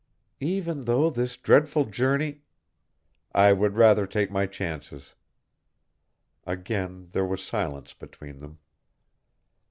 [0.41, 2.41] "Even though this dreadful journey"
[3.45, 5.13] "I would rather take my chances."
[6.43, 8.57] Again there was silence between them.